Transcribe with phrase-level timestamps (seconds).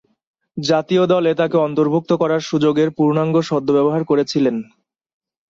[0.57, 4.55] জাতীয় দলে তাকে অন্তর্ভুক্ত করার সুযোগের পূর্ণাঙ্গ সদ্ব্যবহার করেছিলেন।